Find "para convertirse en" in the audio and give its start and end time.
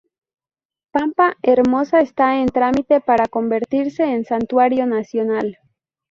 3.01-4.25